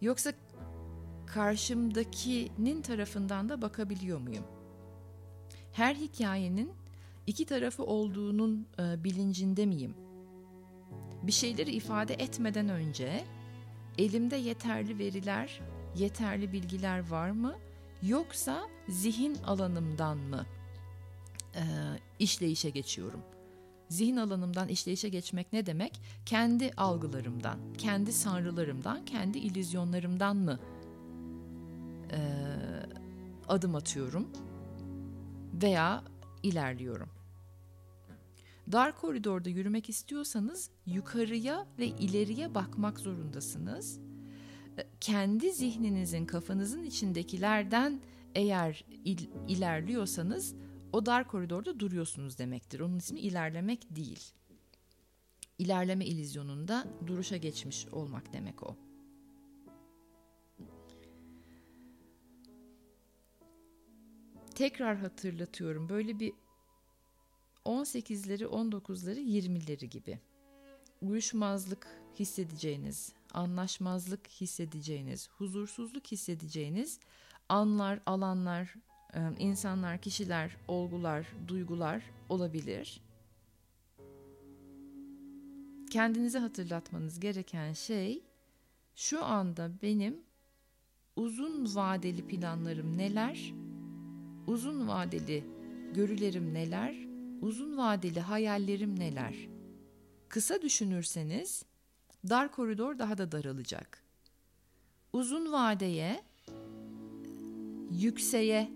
Yoksa 0.00 0.32
karşımdakinin 1.26 2.82
tarafından 2.82 3.48
da 3.48 3.62
bakabiliyor 3.62 4.18
muyum? 4.18 4.44
Her 5.72 5.94
hikayenin 5.94 6.72
iki 7.26 7.44
tarafı 7.44 7.84
olduğunun 7.84 8.66
e, 8.78 9.04
bilincinde 9.04 9.66
miyim? 9.66 9.94
Bir 11.22 11.32
şeyleri 11.32 11.70
ifade 11.70 12.14
etmeden 12.14 12.68
önce 12.68 13.24
elimde 13.98 14.36
yeterli 14.36 14.98
veriler, 14.98 15.60
yeterli 15.96 16.52
bilgiler 16.52 17.10
var 17.10 17.30
mı? 17.30 17.58
Yoksa 18.02 18.62
zihin 18.88 19.34
alanımdan 19.34 20.18
mı 20.18 20.46
e, 21.54 21.62
işleyişe 22.18 22.70
geçiyorum? 22.70 23.20
Zihin 23.88 24.16
alanımdan 24.16 24.68
işleyişe 24.68 25.08
geçmek 25.08 25.52
ne 25.52 25.66
demek? 25.66 26.00
Kendi 26.26 26.70
algılarımdan, 26.76 27.58
kendi 27.78 28.12
sanrılarımdan, 28.12 29.04
kendi 29.04 29.38
illüzyonlarımdan 29.38 30.36
mı 30.36 30.58
e, 32.12 32.18
adım 33.48 33.74
atıyorum 33.74 34.28
veya 35.62 36.04
ilerliyorum? 36.42 37.08
Dar 38.72 38.96
koridorda 38.96 39.48
yürümek 39.48 39.88
istiyorsanız 39.88 40.70
yukarıya 40.86 41.66
ve 41.78 41.86
ileriye 41.86 42.54
bakmak 42.54 43.00
zorundasınız. 43.00 44.00
E, 44.78 44.86
kendi 45.00 45.52
zihninizin, 45.52 46.26
kafanızın 46.26 46.82
içindekilerden 46.82 48.00
eğer 48.34 48.84
il, 49.04 49.28
ilerliyorsanız 49.48 50.54
o 50.92 51.06
dar 51.06 51.28
koridorda 51.28 51.80
duruyorsunuz 51.80 52.38
demektir. 52.38 52.80
Onun 52.80 52.98
ismi 52.98 53.20
ilerlemek 53.20 53.96
değil. 53.96 54.32
İlerleme 55.58 56.06
ilizyonunda 56.06 56.86
duruşa 57.06 57.36
geçmiş 57.36 57.86
olmak 57.86 58.32
demek 58.32 58.62
o. 58.62 58.76
Tekrar 64.54 64.96
hatırlatıyorum. 64.96 65.88
Böyle 65.88 66.20
bir 66.20 66.32
18'leri, 67.64 68.44
19'ları, 68.44 69.20
20'leri 69.20 69.86
gibi. 69.86 70.18
Uyuşmazlık 71.02 71.86
hissedeceğiniz, 72.18 73.12
anlaşmazlık 73.34 74.28
hissedeceğiniz, 74.28 75.28
huzursuzluk 75.38 76.06
hissedeceğiniz 76.06 76.98
anlar, 77.48 78.00
alanlar, 78.06 78.74
insanlar, 79.38 79.98
kişiler, 79.98 80.56
olgular, 80.68 81.26
duygular 81.48 82.02
olabilir. 82.28 83.00
Kendinize 85.90 86.38
hatırlatmanız 86.38 87.20
gereken 87.20 87.72
şey 87.72 88.22
şu 88.94 89.24
anda 89.24 89.70
benim 89.82 90.20
uzun 91.16 91.74
vadeli 91.74 92.26
planlarım 92.26 92.98
neler? 92.98 93.54
Uzun 94.46 94.88
vadeli 94.88 95.44
görülerim 95.94 96.54
neler? 96.54 96.96
Uzun 97.40 97.76
vadeli 97.76 98.20
hayallerim 98.20 98.98
neler? 98.98 99.34
Kısa 100.28 100.62
düşünürseniz 100.62 101.64
dar 102.28 102.52
koridor 102.52 102.98
daha 102.98 103.18
da 103.18 103.32
daralacak. 103.32 104.02
Uzun 105.12 105.52
vadeye, 105.52 106.22
yükseğe 107.90 108.70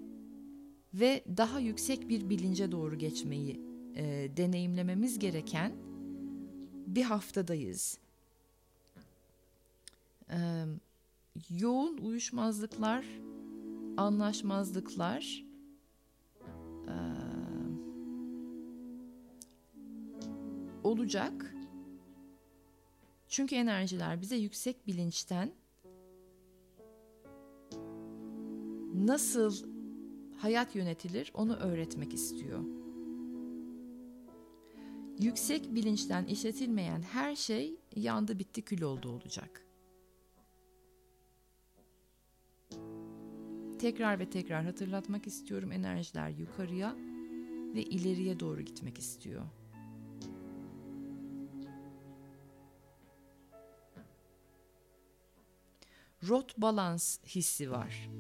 ve 0.95 1.25
daha 1.37 1.61
yüksek 1.61 2.09
bir 2.09 2.31
bilince 2.31 2.73
doğru 2.73 2.99
geçmeyi 2.99 3.61
e, 3.95 4.31
deneyimlememiz 4.37 5.19
gereken 5.19 5.73
bir 6.87 7.03
haftadayız. 7.03 7.99
E, 10.31 10.65
yoğun 11.51 11.99
uyuşmazlıklar, 11.99 13.05
anlaşmazlıklar, 13.97 15.45
e, 16.89 16.97
olacak. 20.85 21.54
Çünkü 23.35 23.55
enerjiler 23.55 24.21
bize 24.21 24.37
yüksek 24.37 24.87
bilinçten 24.87 25.53
nasıl 28.95 29.67
hayat 30.37 30.77
yönetilir 30.77 31.31
onu 31.35 31.57
öğretmek 31.57 32.15
istiyor. 32.15 32.65
Yüksek 35.21 35.75
bilinçten 35.75 36.25
işletilmeyen 36.25 37.03
her 37.03 37.37
şey 37.37 37.81
yandı 37.97 38.39
bitti 38.39 38.63
kül 38.63 38.83
oldu 38.83 39.09
olacak. 39.09 39.67
Tekrar 43.79 44.19
ve 44.19 44.31
tekrar 44.31 44.65
hatırlatmak 44.65 45.27
istiyorum 45.27 45.73
enerjiler 45.73 46.29
yukarıya 46.29 46.97
ve 47.75 47.83
ileriye 47.83 48.41
doğru 48.41 48.63
gitmek 48.63 48.99
istiyor. 48.99 49.43
Rot 56.29 56.59
balans 56.59 57.19
hissi 57.27 57.71
var. 57.71 58.11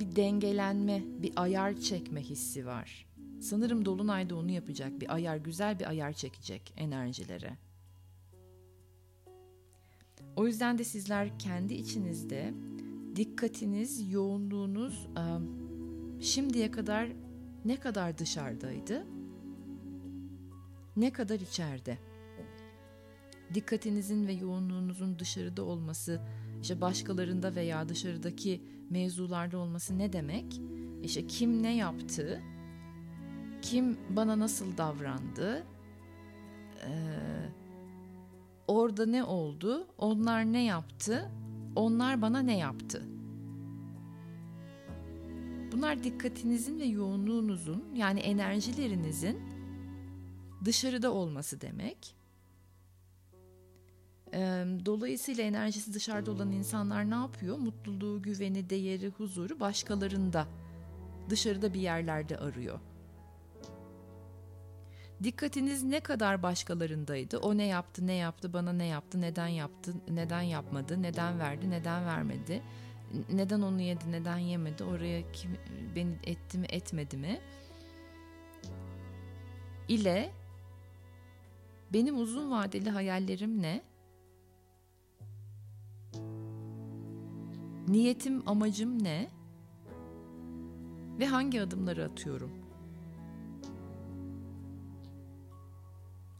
Bir 0.00 0.16
dengelenme, 0.16 1.02
bir 1.22 1.32
ayar 1.36 1.80
çekme 1.80 2.20
hissi 2.20 2.66
var. 2.66 3.06
Sanırım 3.40 3.84
Dolunay'da 3.84 4.36
onu 4.36 4.50
yapacak. 4.50 5.00
Bir 5.00 5.14
ayar, 5.14 5.36
güzel 5.36 5.78
bir 5.78 5.88
ayar 5.88 6.12
çekecek 6.12 6.72
enerjilere. 6.76 7.56
O 10.36 10.46
yüzden 10.46 10.78
de 10.78 10.84
sizler 10.84 11.38
kendi 11.38 11.74
içinizde 11.74 12.54
dikkatiniz, 13.16 14.12
yoğunluğunuz 14.12 15.08
şimdiye 16.20 16.70
kadar 16.70 17.08
ne 17.64 17.80
kadar 17.80 18.18
dışarıdaydı? 18.18 19.06
Ne 20.96 21.12
kadar 21.12 21.40
içeride? 21.40 21.98
Dikkatinizin 23.54 24.26
ve 24.26 24.32
yoğunluğunuzun 24.32 25.18
dışarıda 25.18 25.64
olması, 25.64 26.20
işte 26.62 26.80
başkalarında 26.80 27.54
veya 27.54 27.88
dışarıdaki 27.88 28.62
mevzularda 28.90 29.58
olması 29.58 29.98
ne 29.98 30.12
demek? 30.12 30.60
İşte 31.02 31.26
kim 31.26 31.62
ne 31.62 31.76
yaptı? 31.76 32.42
Kim 33.62 33.98
bana 34.10 34.38
nasıl 34.38 34.76
davrandı? 34.76 35.66
Ee, 36.84 36.90
orada 38.68 39.06
ne 39.06 39.24
oldu? 39.24 39.86
Onlar 39.98 40.44
ne 40.44 40.64
yaptı? 40.64 41.30
Onlar 41.76 42.22
bana 42.22 42.40
ne 42.40 42.58
yaptı? 42.58 43.02
Bunlar 45.72 46.04
dikkatinizin 46.04 46.78
ve 46.78 46.84
yoğunluğunuzun 46.84 47.84
yani 47.94 48.20
enerjilerinizin 48.20 49.38
dışarıda 50.64 51.12
olması 51.12 51.60
demek. 51.60 52.15
Dolayısıyla 54.86 55.44
enerjisi 55.44 55.94
dışarıda 55.94 56.30
olan 56.30 56.52
insanlar 56.52 57.10
ne 57.10 57.14
yapıyor? 57.14 57.58
Mutluluğu, 57.58 58.22
güveni, 58.22 58.70
değeri, 58.70 59.08
huzuru 59.08 59.60
başkalarında, 59.60 60.46
dışarıda 61.30 61.74
bir 61.74 61.80
yerlerde 61.80 62.38
arıyor. 62.38 62.80
Dikkatiniz 65.22 65.82
ne 65.82 66.00
kadar 66.00 66.42
başkalarındaydı? 66.42 67.38
O 67.38 67.56
ne 67.56 67.66
yaptı, 67.66 68.06
ne 68.06 68.14
yaptı, 68.14 68.52
bana 68.52 68.72
ne 68.72 68.84
yaptı, 68.84 69.20
neden 69.20 69.46
yaptı, 69.46 69.94
neden 70.08 70.42
yapmadı, 70.42 71.02
neden 71.02 71.38
verdi, 71.38 71.70
neden 71.70 72.06
vermedi, 72.06 72.62
neden 73.32 73.60
onu 73.60 73.80
yedi, 73.80 74.12
neden 74.12 74.38
yemedi, 74.38 74.84
oraya 74.84 75.32
kim 75.32 75.50
beni 75.96 76.18
etti 76.24 76.58
mi, 76.58 76.66
etmedi 76.70 77.16
mi? 77.16 77.40
ile 79.88 80.32
benim 81.92 82.18
uzun 82.18 82.50
vadeli 82.50 82.90
hayallerim 82.90 83.62
ne? 83.62 83.82
Niyetim, 87.96 88.48
amacım 88.48 89.04
ne? 89.04 89.30
Ve 91.18 91.26
hangi 91.26 91.62
adımları 91.62 92.04
atıyorum? 92.04 92.50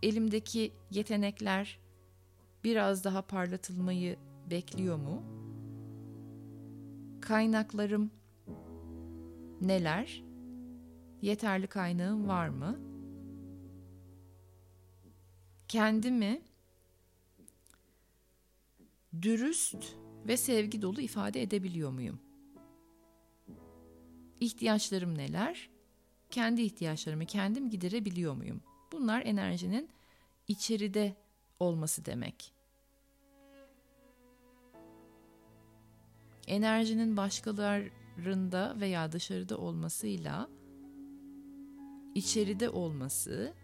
Elimdeki 0.02 0.72
yetenekler 0.90 1.80
biraz 2.64 3.04
daha 3.04 3.22
parlatılmayı 3.22 4.16
bekliyor 4.50 4.96
mu? 4.96 5.22
Kaynaklarım 7.20 8.10
neler? 9.60 10.24
Yeterli 11.22 11.66
kaynağım 11.66 12.28
var 12.28 12.48
mı? 12.48 12.78
Kendimi 15.68 16.42
dürüst 19.22 19.96
ve 20.28 20.36
sevgi 20.36 20.82
dolu 20.82 21.00
ifade 21.00 21.42
edebiliyor 21.42 21.90
muyum? 21.90 22.20
İhtiyaçlarım 24.40 25.18
neler? 25.18 25.70
Kendi 26.30 26.62
ihtiyaçlarımı 26.62 27.26
kendim 27.26 27.70
giderebiliyor 27.70 28.34
muyum? 28.34 28.60
Bunlar 28.92 29.22
enerjinin 29.26 29.88
içeride 30.48 31.16
olması 31.60 32.04
demek. 32.04 32.52
Enerjinin 36.46 37.16
başkalarında 37.16 38.76
veya 38.80 39.12
dışarıda 39.12 39.58
olmasıyla 39.58 40.48
içeride 42.14 42.68
olması 42.70 43.54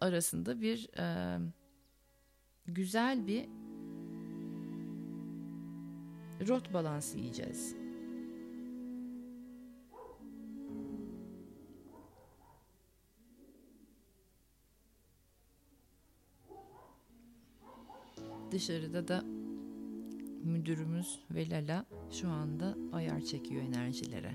arasında 0.00 0.60
bir 0.60 0.88
e, 0.98 1.38
güzel 2.66 3.26
bir 3.26 3.48
rot 6.48 6.72
balansı 6.72 7.18
yiyeceğiz. 7.18 7.76
Dışarıda 18.50 19.08
da 19.08 19.24
müdürümüz 20.44 21.20
ve 21.30 21.50
Lala 21.50 21.86
şu 22.10 22.28
anda 22.28 22.76
ayar 22.92 23.20
çekiyor 23.20 23.62
enerjilere. 23.62 24.34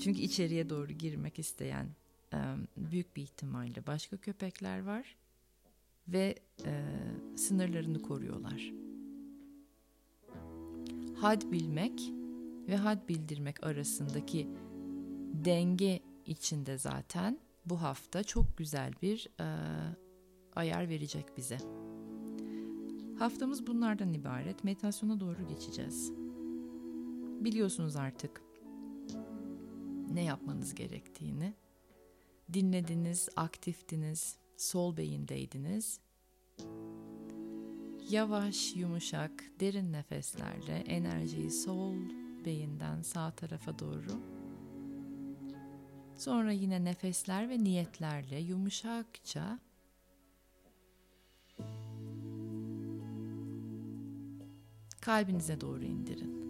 Çünkü 0.00 0.20
içeriye 0.20 0.70
doğru 0.70 0.92
girmek 0.92 1.38
isteyen 1.38 1.86
büyük 2.76 3.16
bir 3.16 3.22
ihtimalle 3.22 3.86
başka 3.86 4.16
köpekler 4.16 4.82
var 4.82 5.16
ve 6.08 6.34
e, 6.64 6.84
sınırlarını 7.36 8.02
koruyorlar. 8.02 8.85
Had 11.20 11.52
bilmek 11.52 12.12
ve 12.68 12.76
had 12.76 13.08
bildirmek 13.08 13.66
arasındaki 13.66 14.48
denge 15.44 16.00
içinde 16.26 16.78
zaten 16.78 17.38
bu 17.66 17.82
hafta 17.82 18.22
çok 18.24 18.56
güzel 18.56 18.92
bir 19.02 19.28
e, 19.40 19.46
ayar 20.54 20.88
verecek 20.88 21.36
bize. 21.36 21.58
Haftamız 23.18 23.66
bunlardan 23.66 24.12
ibaret. 24.12 24.64
Meditasyona 24.64 25.20
doğru 25.20 25.48
geçeceğiz. 25.48 26.12
Biliyorsunuz 27.44 27.96
artık 27.96 28.42
ne 30.12 30.24
yapmanız 30.24 30.74
gerektiğini. 30.74 31.54
Dinlediniz, 32.52 33.28
aktiftiniz, 33.36 34.38
sol 34.56 34.96
beyindeydiniz. 34.96 36.00
Yavaş, 38.10 38.76
yumuşak, 38.76 39.44
derin 39.60 39.92
nefeslerle 39.92 40.78
enerjiyi 40.78 41.50
sol 41.50 41.96
beyinden 42.44 43.02
sağ 43.02 43.30
tarafa 43.30 43.78
doğru 43.78 44.20
Sonra 46.16 46.52
yine 46.52 46.84
nefesler 46.84 47.48
ve 47.48 47.58
niyetlerle 47.58 48.38
yumuşakça 48.38 49.58
kalbinize 55.00 55.60
doğru 55.60 55.84
indirin. 55.84 56.45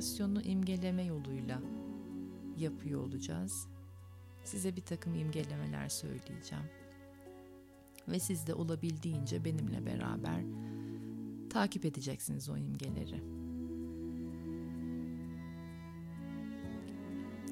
Meditasyonu 0.00 0.42
imgeleme 0.42 1.04
yoluyla 1.04 1.62
yapıyor 2.56 3.00
olacağız. 3.00 3.66
Size 4.44 4.76
bir 4.76 4.82
takım 4.82 5.14
imgelemeler 5.14 5.88
söyleyeceğim. 5.88 6.64
Ve 8.08 8.18
siz 8.18 8.46
de 8.46 8.54
olabildiğince 8.54 9.44
benimle 9.44 9.86
beraber 9.86 10.42
takip 11.50 11.84
edeceksiniz 11.84 12.48
o 12.48 12.56
imgeleri. 12.56 13.22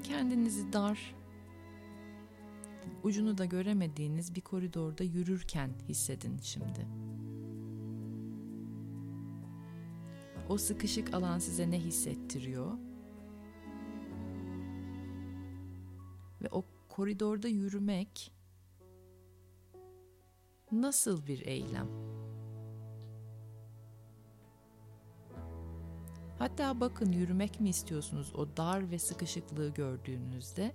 Kendinizi 0.02 0.72
dar, 0.72 1.14
ucunu 3.02 3.38
da 3.38 3.44
göremediğiniz 3.44 4.34
bir 4.34 4.40
koridorda 4.40 5.04
yürürken 5.04 5.70
hissedin 5.88 6.38
şimdi. 6.42 7.07
O 10.48 10.58
sıkışık 10.58 11.14
alan 11.14 11.38
size 11.38 11.70
ne 11.70 11.80
hissettiriyor? 11.80 12.72
Ve 16.42 16.48
o 16.50 16.64
koridorda 16.88 17.48
yürümek 17.48 18.32
nasıl 20.72 21.26
bir 21.26 21.46
eylem? 21.46 21.88
Hatta 26.38 26.80
bakın 26.80 27.12
yürümek 27.12 27.60
mi 27.60 27.68
istiyorsunuz 27.68 28.34
o 28.34 28.56
dar 28.56 28.90
ve 28.90 28.98
sıkışıklığı 28.98 29.74
gördüğünüzde? 29.74 30.74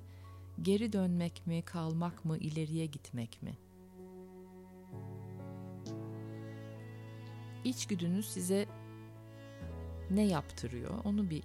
Geri 0.62 0.94
dönmek 0.94 1.48
mi, 1.48 1.62
kalmak 1.62 2.26
mı, 2.26 2.38
ileriye 2.38 2.86
gitmek 2.86 3.42
mi? 3.42 3.58
İçgüdünüz 7.64 8.30
size 8.30 8.68
ne 10.16 10.24
yaptırıyor 10.24 10.92
onu 11.04 11.30
bir 11.30 11.44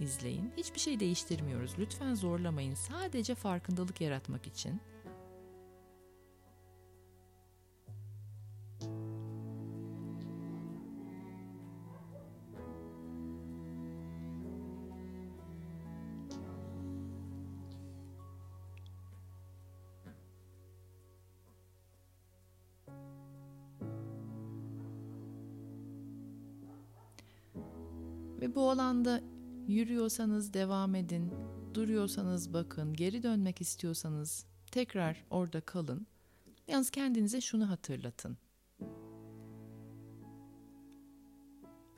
izleyin. 0.00 0.52
Hiçbir 0.56 0.80
şey 0.80 1.00
değiştirmiyoruz. 1.00 1.72
Lütfen 1.78 2.14
zorlamayın. 2.14 2.74
Sadece 2.74 3.34
farkındalık 3.34 4.00
yaratmak 4.00 4.46
için. 4.46 4.80
Yürüyorsanız 29.78 30.54
devam 30.54 30.94
edin, 30.94 31.32
duruyorsanız 31.74 32.52
bakın, 32.52 32.94
geri 32.94 33.22
dönmek 33.22 33.60
istiyorsanız 33.60 34.46
tekrar 34.70 35.24
orada 35.30 35.60
kalın. 35.60 36.06
Yalnız 36.68 36.90
kendinize 36.90 37.40
şunu 37.40 37.70
hatırlatın. 37.70 38.36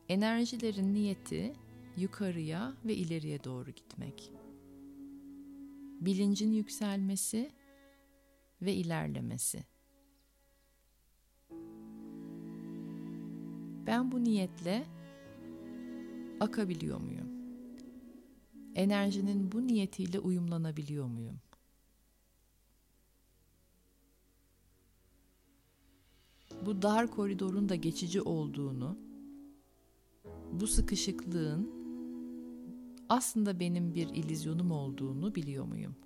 Enerjilerin 0.08 0.94
niyeti 0.94 1.52
yukarıya 1.96 2.72
ve 2.84 2.94
ileriye 2.94 3.44
doğru 3.44 3.70
gitmek. 3.70 4.32
Bilincin 6.00 6.52
yükselmesi 6.52 7.50
ve 8.62 8.74
ilerlemesi. 8.74 9.64
Ben 13.86 14.12
bu 14.12 14.24
niyetle 14.24 14.86
akabiliyor 16.40 17.00
muyum? 17.00 17.39
Enerjinin 18.74 19.52
bu 19.52 19.66
niyetiyle 19.66 20.18
uyumlanabiliyor 20.18 21.06
muyum? 21.06 21.40
Bu 26.66 26.82
dar 26.82 27.10
koridorun 27.10 27.68
da 27.68 27.74
geçici 27.74 28.22
olduğunu, 28.22 28.98
bu 30.52 30.66
sıkışıklığın 30.66 31.70
aslında 33.08 33.60
benim 33.60 33.94
bir 33.94 34.08
ilizyonum 34.08 34.70
olduğunu 34.70 35.34
biliyor 35.34 35.64
muyum? 35.64 35.96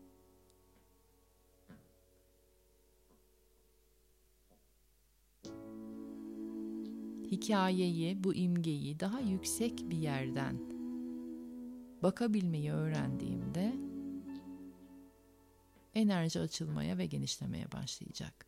hikayeyi, 7.34 8.24
bu 8.24 8.34
imgeyi 8.34 9.00
daha 9.00 9.20
yüksek 9.20 9.90
bir 9.90 9.96
yerden 9.96 10.73
bakabilmeyi 12.04 12.72
öğrendiğimde 12.72 13.74
enerji 15.94 16.40
açılmaya 16.40 16.98
ve 16.98 17.06
genişlemeye 17.06 17.72
başlayacak. 17.72 18.46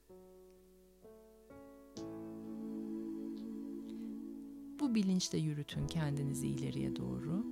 Bu 4.81 4.95
bilinçle 4.95 5.39
yürütün 5.39 5.87
kendinizi 5.87 6.49
ileriye 6.49 6.97
doğru. 6.97 7.47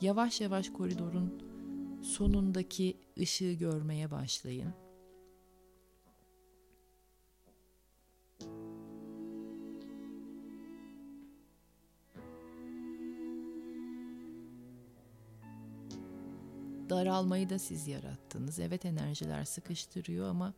Yavaş 0.00 0.40
yavaş 0.40 0.70
koridorun 0.70 1.42
sonundaki 2.02 2.96
ışığı 3.18 3.52
görmeye 3.52 4.10
başlayın. 4.10 4.74
Daralmayı 16.90 17.50
da 17.50 17.58
siz 17.58 17.88
yarattınız. 17.88 18.58
Evet 18.58 18.84
enerjiler 18.84 19.44
sıkıştırıyor 19.44 20.28
ama 20.28 20.54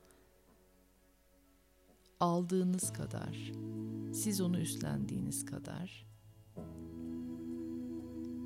aldığınız 2.20 2.92
kadar, 2.92 3.52
siz 4.14 4.40
onu 4.40 4.58
üstlendiğiniz 4.58 5.44
kadar 5.44 6.06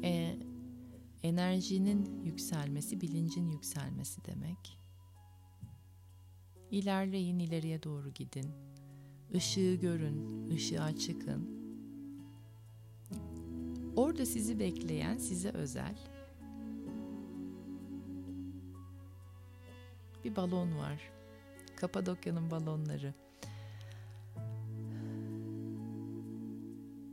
e, 0.05 0.39
enerjinin 1.23 2.25
yükselmesi, 2.25 3.01
bilincin 3.01 3.49
yükselmesi 3.51 4.25
demek. 4.25 4.79
İlerleyin, 6.71 7.39
ileriye 7.39 7.83
doğru 7.83 8.11
gidin. 8.11 8.47
Işığı 9.33 9.75
görün, 9.75 10.51
ışığa 10.51 10.97
çıkın. 10.97 11.57
Orada 13.97 14.27
sizi 14.27 14.59
bekleyen, 14.59 15.19
size 15.19 15.51
özel 15.51 16.16
bir 20.27 20.37
balon 20.37 20.79
var. 20.79 21.11
Kapadokya'nın 21.77 22.51
balonları. 22.51 23.15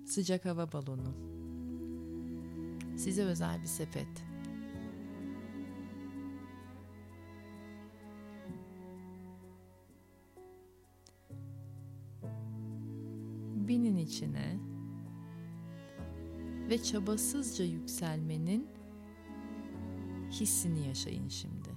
Sıcak 0.06 0.46
hava 0.46 0.72
balonu. 0.72 1.14
Size 2.98 3.24
özel 3.24 3.62
bir 3.62 3.68
sepet. 3.68 4.08
Binin 13.68 13.98
içine 13.98 14.60
ve 16.70 16.84
çabasızca 16.84 17.66
yükselmenin 17.66 18.68
hissini 20.32 20.88
yaşayın 20.88 21.30
şimdi. 21.30 21.73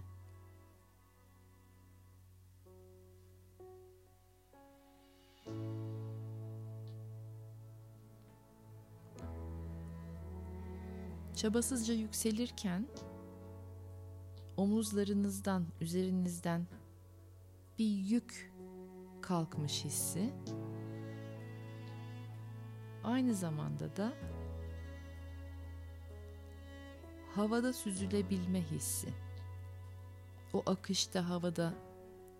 Çabasızca 11.37 11.95
yükselirken 11.95 12.87
omuzlarınızdan, 14.57 15.67
üzerinizden 15.81 16.67
bir 17.79 17.89
yük 17.89 18.53
kalkmış 19.23 19.85
hissi 19.85 20.33
aynı 23.05 23.35
zamanda 23.35 23.97
da 23.97 24.13
havada 27.35 27.73
süzülebilme 27.73 28.63
hissi. 28.63 29.09
O 30.53 30.63
akışta 30.67 31.29
havada 31.29 31.75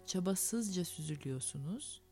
çabasızca 0.07 0.85
süzülüyorsunuz 0.85 2.03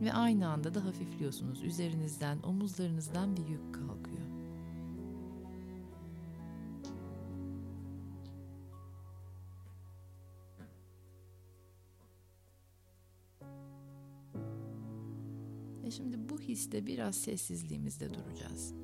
ve 0.00 0.12
aynı 0.12 0.48
anda 0.48 0.74
da 0.74 0.84
hafifliyorsunuz. 0.84 1.62
Üzerinizden, 1.62 2.42
omuzlarınızdan 2.42 3.36
bir 3.36 3.46
yük 3.46 3.74
kalkıyor. 3.74 3.93
Histe 16.54 16.86
biraz 16.86 17.16
sessizliğimizde 17.16 18.14
duracağız. 18.14 18.74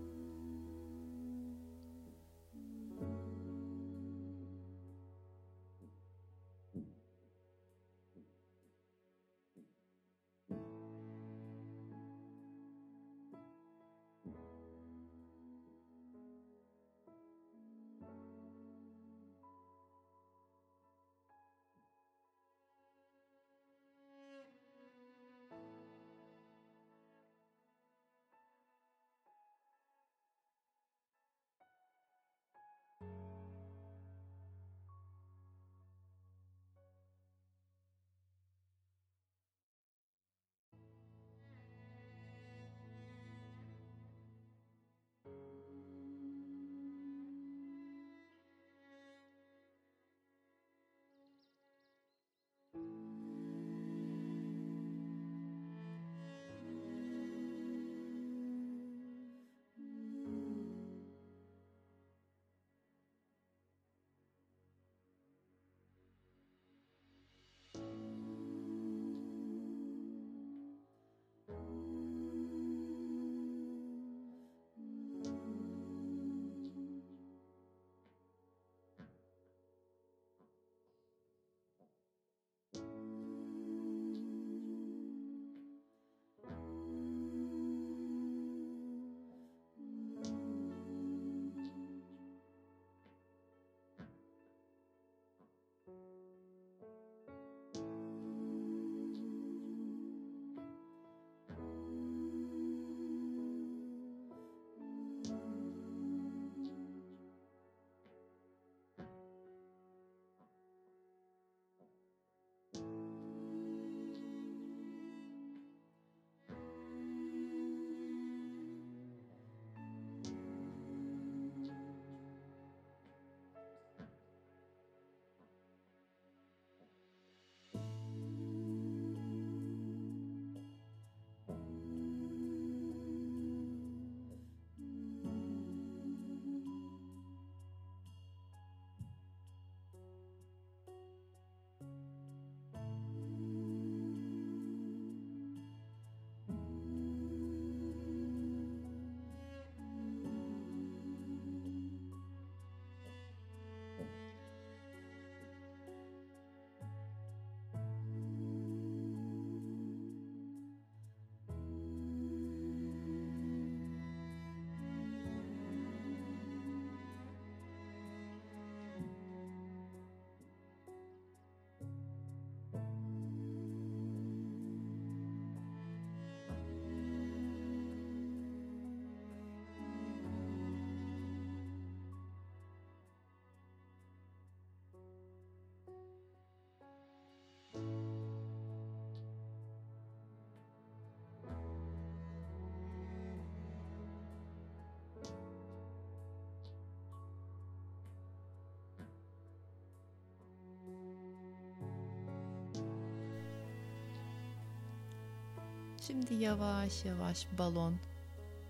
Şimdi 206.10 206.34
yavaş 206.34 207.04
yavaş 207.04 207.46
balon 207.58 207.94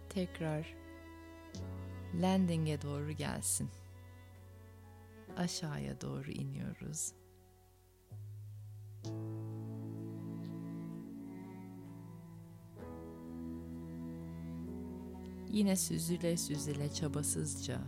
tekrar 0.09 0.75
landing'e 2.15 2.83
doğru 2.83 3.13
gelsin. 3.13 3.71
Aşağıya 5.37 6.01
doğru 6.01 6.31
iniyoruz. 6.31 7.13
Yine 15.49 15.77
süzüle 15.77 16.37
süzüle 16.37 16.93
çabasızca 16.93 17.81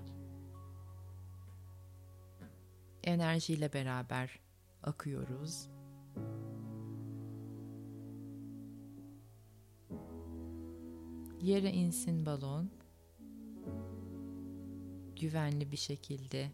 enerjiyle 3.05 3.73
beraber 3.73 4.41
akıyoruz. 4.83 5.72
Yere 11.43 11.73
insin 11.73 12.27
balon. 12.27 12.71
Güvenli 15.21 15.73
bir 15.73 15.77
şekilde 15.77 16.51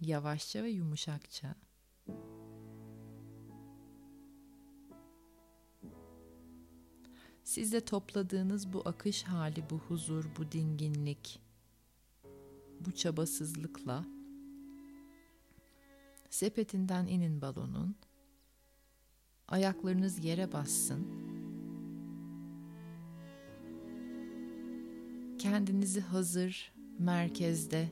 yavaşça 0.00 0.62
ve 0.62 0.68
yumuşakça 0.68 1.54
Sizde 7.44 7.84
topladığınız 7.84 8.72
bu 8.72 8.82
akış 8.84 9.22
hali, 9.22 9.70
bu 9.70 9.78
huzur, 9.78 10.24
bu 10.38 10.52
dinginlik, 10.52 11.40
bu 12.80 12.92
çabasızlıkla 12.92 14.04
sepetinden 16.30 17.06
inin 17.06 17.40
balonun. 17.40 17.96
Ayaklarınız 19.48 20.24
yere 20.24 20.52
bassın. 20.52 21.23
Kendinizi 25.44 26.00
hazır, 26.00 26.72
merkezde, 26.98 27.88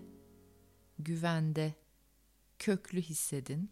güvende, 0.98 1.74
köklü 2.58 3.00
hissedin. 3.02 3.70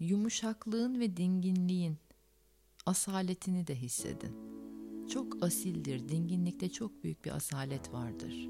yumuşaklığın 0.00 1.00
ve 1.00 1.16
dinginliğin 1.16 1.96
asaletini 2.86 3.66
de 3.66 3.74
hissedin. 3.74 4.36
Çok 5.08 5.42
asildir, 5.42 6.08
dinginlikte 6.08 6.68
çok 6.68 7.04
büyük 7.04 7.24
bir 7.24 7.30
asalet 7.30 7.92
vardır. 7.92 8.48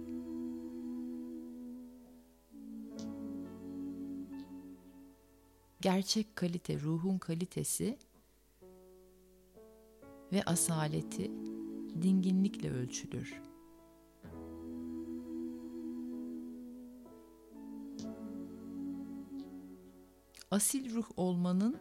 Gerçek 5.80 6.36
kalite, 6.36 6.80
ruhun 6.80 7.18
kalitesi 7.18 7.98
ve 10.32 10.42
asaleti 10.42 11.30
dinginlikle 12.02 12.70
ölçülür. 12.70 13.50
asil 20.50 20.94
ruh 20.94 21.06
olmanın 21.16 21.76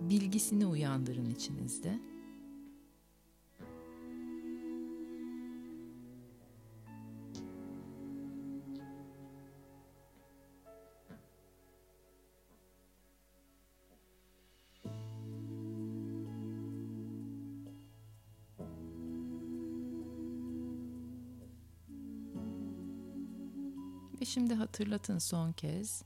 bilgisini 0.00 0.66
uyandırın 0.66 1.30
içinizde. 1.30 1.98
Şimdi 24.26 24.54
hatırlatın 24.54 25.18
son 25.18 25.52
kez. 25.52 26.02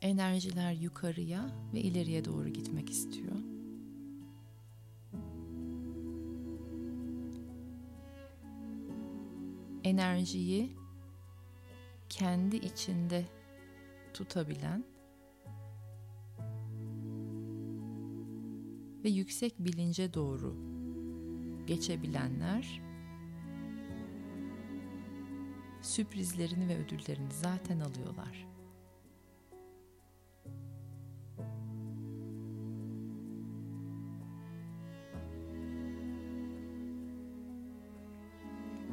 Enerjiler 0.00 0.72
yukarıya 0.72 1.50
ve 1.74 1.80
ileriye 1.80 2.24
doğru 2.24 2.48
gitmek 2.48 2.90
istiyor. 2.90 3.36
Enerjiyi 9.84 10.76
kendi 12.08 12.56
içinde 12.56 13.24
tutabilen 14.14 14.84
ve 19.04 19.08
yüksek 19.08 19.58
bilince 19.58 20.14
doğru 20.14 20.56
geçebilenler 21.66 22.89
sürprizlerini 25.90 26.68
ve 26.68 26.76
ödüllerini 26.76 27.32
zaten 27.32 27.80
alıyorlar. 27.80 28.46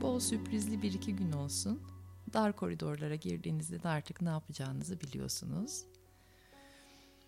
Bol 0.02 0.20
sürprizli 0.20 0.82
bir 0.82 0.94
iki 0.94 1.16
gün 1.16 1.32
olsun. 1.32 1.82
Dar 2.34 2.56
koridorlara 2.56 3.16
girdiğinizde 3.16 3.84
de 3.84 3.90
artık 3.90 4.22
ne 4.22 4.30
yapacağınızı 4.30 5.02
biliyorsunuz. 5.02 5.84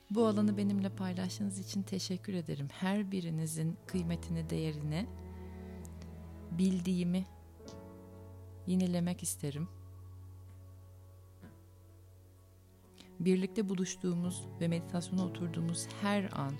Bu 0.09 0.25
alanı 0.25 0.57
benimle 0.57 0.89
paylaştığınız 0.89 1.59
için 1.59 1.83
teşekkür 1.83 2.33
ederim. 2.33 2.67
Her 2.71 3.11
birinizin 3.11 3.77
kıymetini, 3.87 4.49
değerini 4.49 5.07
bildiğimi 6.51 7.25
yenilemek 8.69 9.23
isterim. 9.23 9.67
Birlikte 13.19 13.69
buluştuğumuz 13.69 14.45
ve 14.61 14.67
meditasyona 14.67 15.25
oturduğumuz 15.25 15.87
her 16.01 16.29
an 16.31 16.53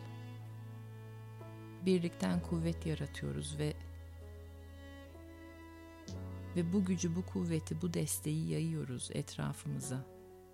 birlikten 1.86 2.42
kuvvet 2.42 2.86
yaratıyoruz 2.86 3.58
ve 3.60 3.74
ve 6.56 6.74
bu 6.74 6.86
gücü, 6.86 7.16
bu 7.16 7.26
kuvveti, 7.26 7.82
bu 7.82 7.94
desteği 7.94 8.50
yayıyoruz 8.50 9.10
etrafımıza. 9.14 10.06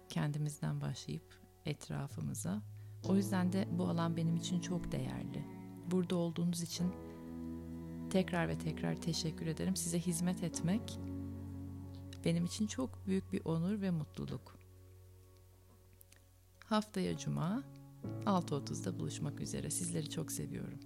Kendimizden 0.09 0.81
başlayıp 0.81 1.39
etrafımıza. 1.65 2.61
O 3.07 3.15
yüzden 3.15 3.53
de 3.53 3.67
bu 3.71 3.87
alan 3.87 4.17
benim 4.17 4.35
için 4.35 4.59
çok 4.59 4.91
değerli. 4.91 5.45
Burada 5.91 6.15
olduğunuz 6.15 6.61
için 6.61 6.93
tekrar 8.09 8.47
ve 8.47 8.57
tekrar 8.57 8.95
teşekkür 8.95 9.47
ederim. 9.47 9.75
Size 9.75 9.99
hizmet 9.99 10.43
etmek 10.43 10.99
benim 12.25 12.45
için 12.45 12.67
çok 12.67 13.07
büyük 13.07 13.33
bir 13.33 13.41
onur 13.45 13.81
ve 13.81 13.91
mutluluk. 13.91 14.57
Haftaya 16.65 17.17
Cuma 17.17 17.63
6.30'da 18.25 18.99
buluşmak 18.99 19.41
üzere. 19.41 19.69
Sizleri 19.69 20.09
çok 20.09 20.31
seviyorum. 20.31 20.79